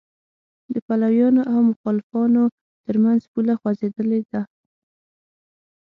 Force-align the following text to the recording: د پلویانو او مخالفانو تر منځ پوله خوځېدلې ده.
د 0.73 0.75
پلویانو 0.87 1.41
او 1.51 1.59
مخالفانو 1.69 2.43
تر 2.85 2.95
منځ 3.03 3.21
پوله 3.31 3.53
خوځېدلې 3.59 4.21
ده. 4.31 4.41